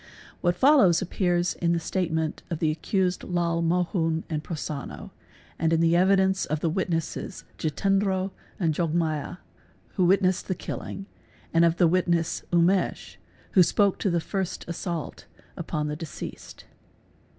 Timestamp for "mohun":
3.61-4.23